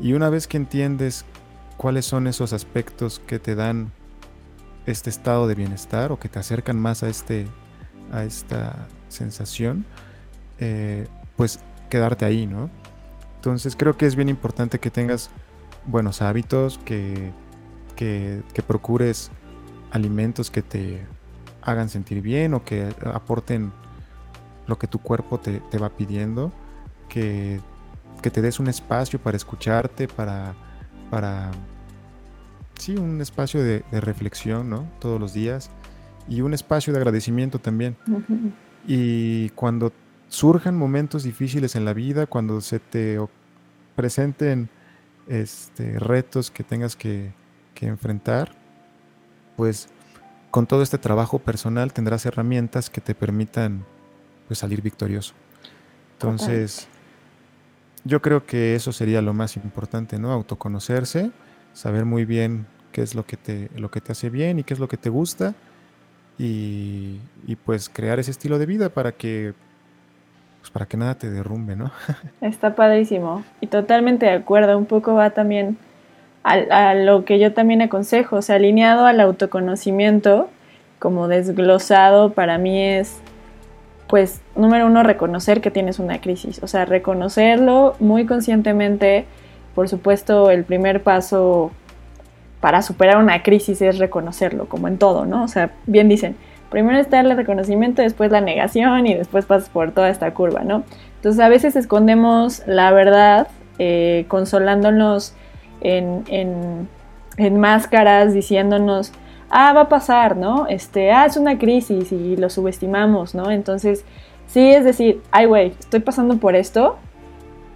[0.00, 1.24] Y una vez que entiendes
[1.76, 3.92] cuáles son esos aspectos que te dan
[4.86, 7.46] este estado de bienestar o que te acercan más a, este,
[8.12, 9.84] a esta sensación,
[10.58, 11.06] eh,
[11.36, 12.70] pues quedarte ahí, ¿no?
[13.36, 15.30] Entonces creo que es bien importante que tengas
[15.86, 17.32] buenos hábitos, que,
[17.96, 19.30] que, procures
[19.90, 21.06] alimentos que te
[21.62, 23.72] hagan sentir bien o que aporten
[24.66, 26.52] lo que tu cuerpo te, te va pidiendo,
[27.08, 27.60] que,
[28.22, 30.54] que, te des un espacio para escucharte, para,
[31.10, 31.50] para
[32.78, 34.88] sí, un espacio de, reflexión, ¿no?
[35.00, 35.70] Todos los días
[36.28, 37.96] y un espacio de agradecimiento también.
[38.86, 39.92] Y cuando
[40.28, 43.18] surjan momentos difíciles en la vida, cuando se te
[43.96, 44.68] presenten
[45.26, 47.32] este, retos que tengas que,
[47.80, 48.50] enfrentar,
[49.56, 49.88] pues
[50.50, 53.84] con todo este trabajo personal tendrás herramientas que te permitan
[54.48, 55.34] pues, salir victorioso.
[56.14, 56.88] Entonces,
[58.04, 60.32] yo creo que eso sería lo más importante, ¿no?
[60.32, 61.30] Autoconocerse,
[61.72, 64.74] saber muy bien qué es lo que te, lo que te hace bien y qué
[64.74, 65.54] es lo que te gusta
[66.38, 67.18] y,
[67.64, 69.52] pues crear ese estilo de vida para que
[70.60, 71.90] pues para que nada te derrumbe, ¿no?
[72.40, 75.76] Está padrísimo y totalmente de acuerdo, un poco va también
[76.44, 80.48] a, a lo que yo también aconsejo, o sea, alineado al autoconocimiento,
[80.98, 83.20] como desglosado, para mí es
[84.08, 89.26] pues número uno, reconocer que tienes una crisis, o sea, reconocerlo muy conscientemente
[89.78, 91.70] por supuesto, el primer paso
[92.60, 95.44] para superar una crisis es reconocerlo, como en todo, ¿no?
[95.44, 96.34] O sea, bien dicen,
[96.68, 100.82] primero está el reconocimiento, después la negación y después pasas por toda esta curva, ¿no?
[101.14, 103.46] Entonces a veces escondemos la verdad
[103.78, 105.34] eh, consolándonos
[105.80, 106.24] en,
[107.36, 109.12] en, máscaras, diciéndonos,
[109.50, 110.66] ah, va a pasar, ¿no?
[110.66, 113.50] Este, ah, es una crisis y lo subestimamos, ¿no?
[113.50, 114.04] Entonces,
[114.46, 116.98] sí es decir, ay, güey, estoy pasando por esto,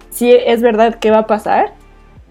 [0.09, 1.73] sí es verdad que va a pasar,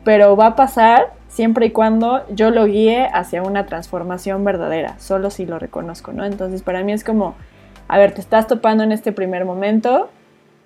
[0.05, 5.31] pero va a pasar siempre y cuando yo lo guíe hacia una transformación verdadera, solo
[5.31, 6.25] si lo reconozco, ¿no?
[6.25, 7.35] Entonces para mí es como,
[7.89, 10.11] a ver, te estás topando en este primer momento,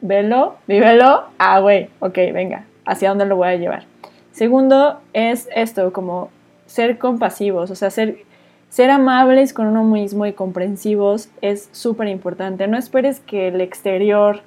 [0.00, 3.84] velo, vívelo, ah, güey, ok, venga, ¿hacia dónde lo voy a llevar?
[4.32, 6.30] Segundo es esto, como
[6.66, 8.18] ser compasivos, o sea, ser,
[8.76, 12.68] ser amables con uno mismo y comprensivos es súper importante.
[12.68, 14.42] No esperes que el exterior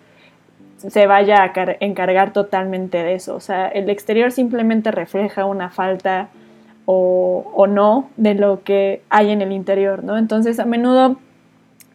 [0.78, 3.34] se vaya a encargar totalmente de eso.
[3.34, 6.30] O sea, el exterior simplemente refleja una falta
[6.86, 10.15] o, no de lo que hay en el interior, ¿no?
[10.15, 11.18] Entonces, a menudo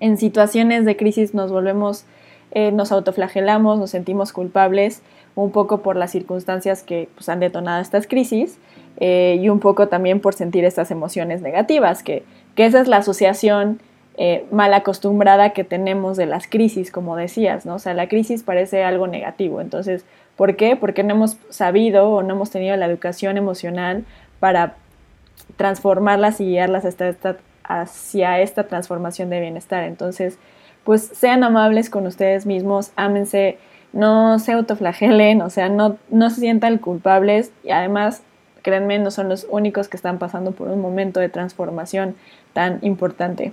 [0.00, 2.04] en situaciones de crisis nos volvemos,
[2.50, 5.02] eh, nos autoflagelamos, nos sentimos culpables,
[5.36, 8.58] un poco por las circunstancias que pues, han detonado estas crisis
[8.98, 12.98] eh, y un poco también por sentir estas emociones negativas, que, que esa es la
[12.98, 13.80] asociación
[14.16, 17.74] eh, mal acostumbrada que tenemos de las crisis, como decías, ¿no?
[17.74, 19.60] O sea, la crisis parece algo negativo.
[19.60, 20.04] Entonces,
[20.36, 20.76] ¿por qué?
[20.76, 24.04] Porque no hemos sabido o no hemos tenido la educación emocional
[24.38, 24.76] para
[25.56, 29.82] transformarlas y guiarlas hasta esta, hacia esta transformación de bienestar.
[29.82, 30.38] Entonces,
[30.84, 33.58] pues sean amables con ustedes mismos, ámense,
[33.92, 38.22] no se autoflagelen, o sea, no, no se sientan culpables y además,
[38.64, 42.16] créanme, no son los únicos que están pasando por un momento de transformación
[42.54, 43.52] tan importante.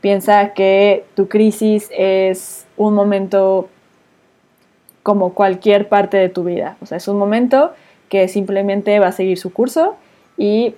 [0.00, 3.68] Piensa que tu crisis es un momento
[5.04, 6.76] como cualquier parte de tu vida.
[6.80, 7.72] O sea, es un momento
[8.08, 9.96] que simplemente va a seguir su curso
[10.36, 10.74] y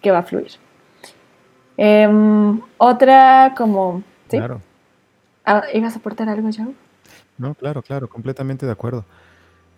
[0.00, 0.52] que va a fluir.
[1.76, 4.02] Em, otra como...
[4.30, 4.38] ¿sí?
[4.38, 4.60] Claro.
[5.44, 6.74] Ah, ¿Ibas a aportar algo, Joe?
[7.38, 9.04] No, claro, claro, completamente de acuerdo.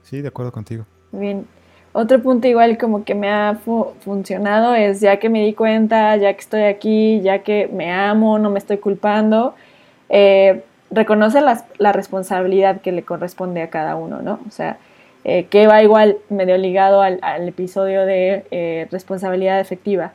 [0.03, 0.85] Sí, de acuerdo contigo.
[1.13, 1.47] Bien.
[1.93, 3.59] Otro punto igual como que me ha
[4.01, 8.39] funcionado es ya que me di cuenta, ya que estoy aquí, ya que me amo,
[8.39, 9.55] no me estoy culpando,
[10.09, 11.43] eh, reconocer
[11.79, 14.39] la responsabilidad que le corresponde a cada uno, ¿no?
[14.47, 14.79] O sea,
[15.25, 20.13] eh, que va igual medio ligado al, episodio de eh, responsabilidad efectiva.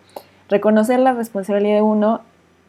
[0.50, 2.22] Reconocer la responsabilidad de uno,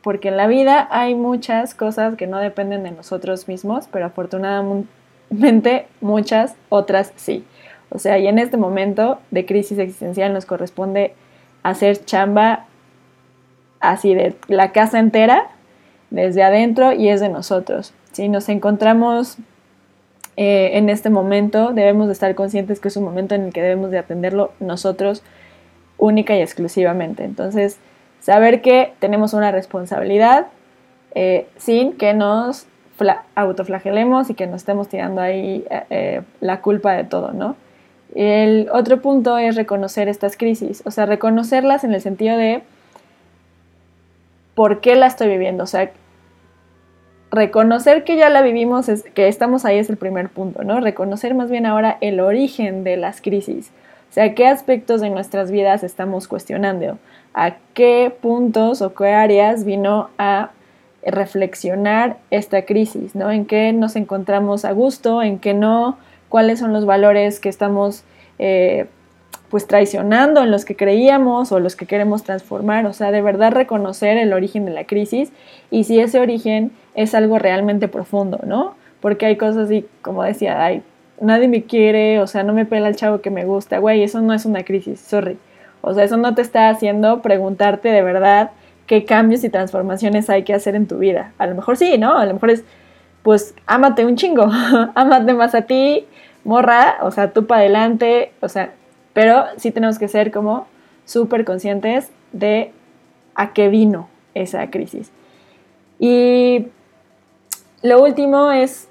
[0.03, 5.87] porque en la vida hay muchas cosas que no dependen de nosotros mismos, pero afortunadamente
[6.01, 7.45] muchas otras sí.
[7.90, 11.14] O sea, y en este momento de crisis existencial nos corresponde
[11.62, 12.66] hacer chamba
[13.81, 15.49] así de la casa entera,
[16.11, 17.92] desde adentro y es de nosotros.
[18.12, 19.37] Si nos encontramos
[20.37, 23.62] eh, en este momento, debemos de estar conscientes que es un momento en el que
[23.62, 25.23] debemos de atenderlo nosotros
[25.99, 27.25] única y exclusivamente.
[27.25, 27.79] Entonces,
[28.20, 30.47] saber que tenemos una responsabilidad
[31.14, 32.66] eh, sin que nos
[33.35, 37.57] autoflagelemos y que nos estemos tirando ahí eh, la culpa de todo, ¿no?
[38.14, 42.62] El otro punto es reconocer estas crisis, o sea, reconocerlas en el sentido de
[44.55, 45.90] por qué la estoy viviendo, o sea,
[47.33, 50.81] reconocer que ya la vivimos, es, que estamos ahí es el primer punto, ¿no?
[50.81, 53.72] Reconocer más bien ahora el origen de las crisis,
[54.11, 56.98] o sea, qué aspectos de nuestras vidas estamos cuestionando,
[57.35, 60.50] a qué puntos o qué áreas vino a
[61.05, 63.33] reflexionar esta crisis, ¿no?
[63.33, 65.98] En qué nos encontramos a gusto, en qué no,
[66.35, 68.03] cuáles son los valores que estamos
[68.40, 68.87] eh,
[69.51, 73.53] pues traicionando, en los que creíamos o los que queremos transformar, o sea, de verdad
[73.53, 75.31] reconocer el origen de la crisis
[75.70, 78.75] y si ese origen es algo realmente profundo, ¿no?
[79.01, 80.83] Porque hay cosas así, como decía, ay,
[81.20, 84.20] nadie me quiere, o sea, no me pela el chavo que me gusta, güey, eso
[84.20, 85.38] no es una crisis, sorry.
[85.83, 88.51] O sea, eso no te está haciendo preguntarte de verdad
[88.88, 91.33] qué cambios y transformaciones hay que hacer en tu vida.
[91.38, 92.18] A lo mejor sí, ¿no?
[92.18, 92.64] A lo mejor es,
[93.25, 94.45] pues, ámate un chingo,
[94.95, 96.07] ámate más a ti,
[96.45, 98.75] morra, o sea, tú para adelante, o sea,
[99.15, 100.69] pero sí tenemos que ser como
[101.07, 102.71] súper conscientes de
[103.35, 105.11] a qué vino esa crisis.
[105.99, 106.67] Y
[107.83, 108.89] lo último es,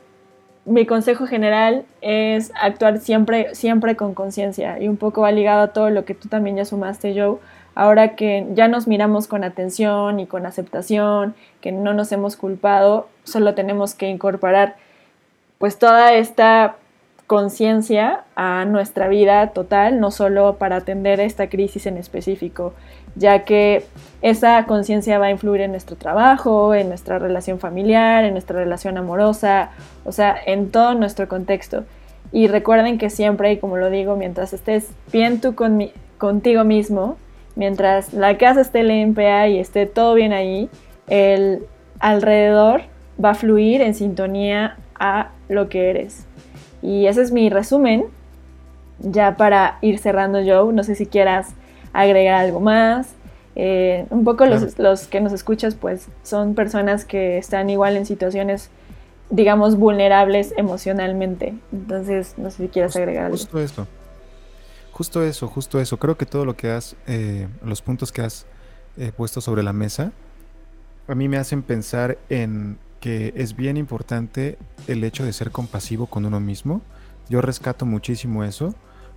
[0.65, 5.67] mi consejo general es actuar siempre, siempre con conciencia y un poco va ligado a
[5.73, 7.37] todo lo que tú también ya sumaste, Joe,
[7.75, 13.07] ahora que ya nos miramos con atención y con aceptación, que no nos hemos culpado,
[13.23, 14.75] solo tenemos que incorporar
[15.57, 16.75] pues toda esta
[17.27, 22.73] conciencia a nuestra vida total, no solo para atender esta crisis en específico,
[23.15, 23.85] ya que
[24.21, 28.97] esa conciencia va a influir en nuestro trabajo, en nuestra relación familiar, en nuestra relación
[28.97, 29.71] amorosa,
[30.05, 31.85] o sea, en todo nuestro contexto.
[32.31, 37.17] Y recuerden que siempre, y como lo digo, mientras estés bien tú con contigo mismo,
[37.55, 40.69] mientras la casa esté limpia y esté todo bien ahí,
[41.07, 41.65] el
[41.99, 42.81] alrededor
[43.23, 46.25] va a fluir en sintonía a lo que eres.
[46.81, 48.05] Y ese es mi resumen.
[48.99, 51.53] Ya para ir cerrando, Joe, no sé si quieras
[51.93, 53.13] agregar algo más.
[53.55, 58.05] Eh, un poco los, los, que nos escuchas, pues son personas que están igual en
[58.05, 58.69] situaciones,
[59.29, 61.53] digamos, vulnerables emocionalmente.
[61.71, 63.37] Entonces, no sé si quieras agregar algo.
[63.37, 63.87] Justo eso.
[64.93, 65.97] Justo eso, justo eso.
[65.97, 68.45] Creo que todo lo que has, eh, los puntos que has
[68.95, 70.11] eh, puesto sobre la mesa,
[71.07, 76.05] a mí me hacen pensar en que es bien importante el hecho de ser compasivo
[76.05, 76.81] con uno mismo.
[77.27, 78.75] Yo rescato muchísimo eso,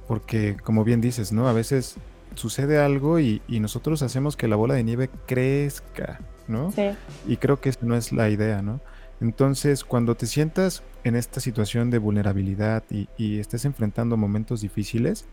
[0.08, 1.46] porque como bien dices, ¿no?
[1.46, 1.96] A veces
[2.34, 6.72] sucede algo y, nosotros hacemos que la bola de nieve crezca, ¿no?
[6.72, 6.90] Sí.
[7.28, 8.80] Y creo que esa no es la idea, ¿no?
[9.20, 15.26] Entonces, cuando te sientas en esta situación de vulnerabilidad y, y estés enfrentando momentos difíciles,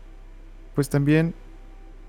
[0.74, 1.34] pues también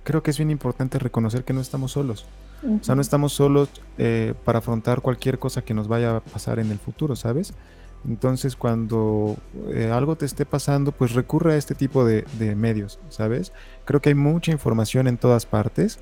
[0.04, 2.26] creo que es bien importante reconocer que no estamos solos.
[2.64, 6.58] O sea, no estamos solos eh, para afrontar cualquier cosa que nos vaya a pasar
[6.60, 7.54] en el futuro, ¿sabes?
[8.08, 9.36] Entonces, cuando
[9.70, 12.26] eh, algo te esté pasando, pues recurre a este tipo de,
[12.56, 13.52] medios, ¿sabes?
[13.84, 16.00] Creo que hay mucha información en todas partes,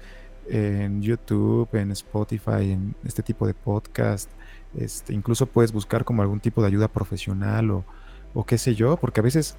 [0.47, 4.29] en YouTube, en Spotify, en este tipo de podcast.
[4.77, 7.85] Este, incluso puedes buscar como algún tipo de ayuda profesional o,
[8.33, 9.55] o qué sé yo, porque a veces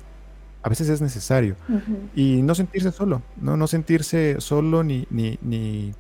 [0.65, 1.57] a veces es necesario.
[2.15, 3.59] Y no sentirse solo, ¿no?
[3.59, 5.93] No sentirse solo ni, ni, ni,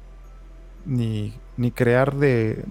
[1.58, 2.64] ni, crear de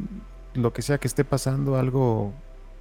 [0.56, 2.34] lo que sea que esté pasando algo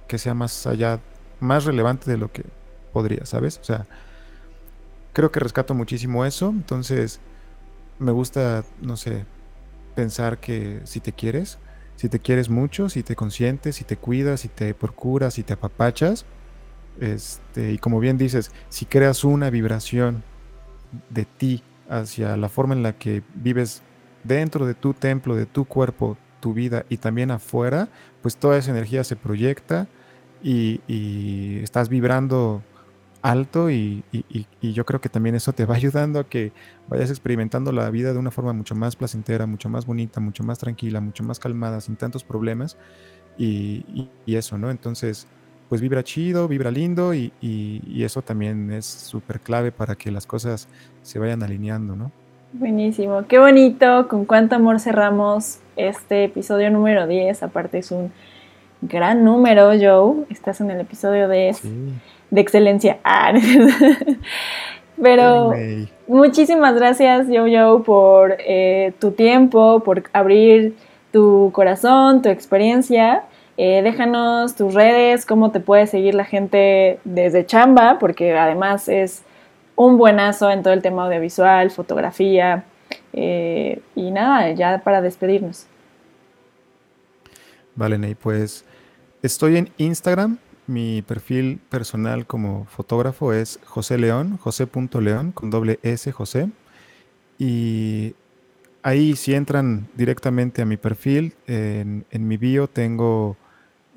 [0.07, 0.99] que sea más allá,
[1.39, 2.43] más relevante de lo que
[2.91, 3.59] podría, ¿sabes?
[3.61, 3.85] O sea,
[5.13, 6.49] creo que rescato muchísimo eso.
[6.49, 7.19] Entonces,
[7.99, 9.27] me gusta, no sé,
[9.93, 11.59] pensar que si te quieres,
[11.97, 15.53] si te quieres mucho, si te consientes, si te cuidas, si te procuras, si te
[15.53, 16.25] apapachas,
[16.99, 20.23] este, y como bien dices, si creas una vibración
[21.09, 23.81] de ti hacia la forma en la que vives
[24.23, 27.89] dentro de tu templo, de tu cuerpo, tu vida y también afuera,
[28.21, 29.87] pues toda esa energía se proyecta
[30.43, 32.61] y, estás vibrando
[33.21, 36.51] alto y, y, yo creo que también eso te va ayudando a que
[36.89, 40.59] vayas experimentando la vida de una forma mucho más placentera, mucho más bonita, mucho más
[40.59, 42.77] tranquila, mucho más calmada, sin tantos problemas
[43.37, 44.69] y, eso, ¿no?
[44.69, 45.27] Entonces,
[45.73, 47.31] pues vibra chido, vibra lindo y,
[47.97, 50.67] eso también es súper clave para que las cosas
[51.01, 52.11] se vayan alineando, ¿no?
[52.51, 58.11] Buenísimo, qué bonito, con cuánto amor cerramos este episodio número 10, aparte es un
[58.83, 61.55] gran número, Joe, estás en el episodio de,
[62.29, 62.99] de excelencia.
[63.03, 63.33] Ah,
[65.01, 65.53] Pero
[66.07, 70.75] muchísimas gracias, Joe, Joe, por eh, tu tiempo, por abrir
[71.11, 73.23] tu corazón, tu experiencia.
[73.57, 79.23] Eh, déjanos tus redes, cómo te puede seguir la gente desde Chamba, porque además es
[79.75, 82.63] un buenazo en todo el tema audiovisual, fotografía.
[83.13, 85.67] Eh, y nada, ya para despedirnos.
[87.75, 88.65] Vale, Ney, pues
[89.21, 90.37] estoy en Instagram.
[90.65, 96.49] Mi perfil personal como fotógrafo es José León, José.león con doble S, José.
[97.37, 98.15] Y
[98.83, 103.35] ahí si entran directamente a mi perfil, en, mi bio tengo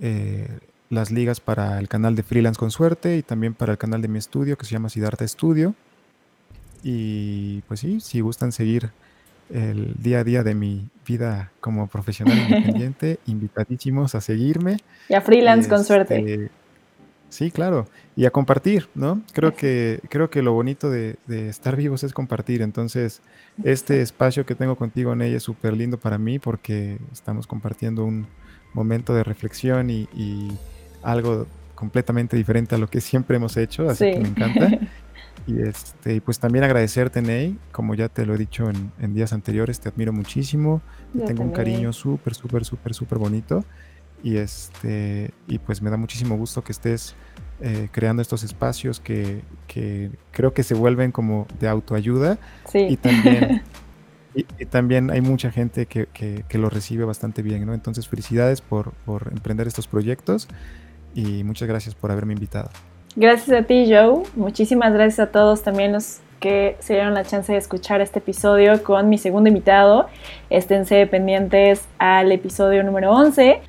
[0.00, 0.58] eh,
[0.90, 4.08] las ligas para el canal de Freelance con Suerte y también para el canal de
[4.08, 5.74] mi estudio que se llama Siddhartha Studio.
[6.82, 8.90] Y pues sí, si gustan seguir
[9.50, 14.78] el día a día de mi vida como profesional independiente, invitadísimos a seguirme.
[15.08, 16.50] Y a freelance con suerte.
[17.36, 17.86] Sí, claro.
[18.16, 19.20] Y a compartir, ¿no?
[19.34, 22.62] Creo que, creo que lo bonito de, estar vivos es compartir.
[22.62, 23.20] Entonces,
[23.62, 28.26] este espacio que tengo contigo, Ney, es súper lindo para mí porque estamos compartiendo un
[28.72, 30.08] momento de reflexión y,
[31.02, 34.70] algo completamente diferente a lo que siempre hemos hecho, así que me encanta.
[35.46, 38.68] Y este, pues también agradecerte, Ney, como ya te lo he dicho
[38.98, 40.80] en, días anteriores, te admiro muchísimo,
[41.16, 43.64] te tengo un cariño súper, súper, súper, súper bonito.
[44.22, 47.14] Y este, y pues me da muchísimo gusto que estés
[47.60, 49.42] eh, creando estos espacios que,
[50.30, 52.38] creo que se vuelven como de autoayuda.
[52.66, 52.86] Sí.
[52.90, 53.62] Y también,
[54.34, 57.74] y, también hay mucha gente que, lo recibe bastante bien, ¿no?
[57.74, 60.48] Entonces, felicidades por, por emprender estos proyectos
[61.14, 62.70] y muchas gracias por haberme invitado.
[63.16, 64.24] Gracias a ti, Joe.
[64.34, 68.82] Muchísimas gracias a todos también los que se dieron la chance de escuchar este episodio
[68.84, 70.08] con mi segundo invitado.
[70.50, 73.62] Esténse pendientes al episodio número 11.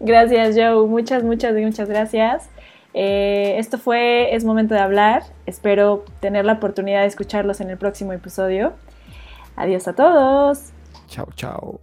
[0.00, 0.86] Gracias, Joe.
[0.86, 2.48] Muchas, muchas, muchas gracias.
[2.94, 5.22] Eh, esto fue Es Momento de Hablar.
[5.44, 8.72] Espero tener la oportunidad de escucharlos en el próximo episodio.
[9.54, 10.70] Adiós a todos.
[11.08, 11.80] Chao, chao.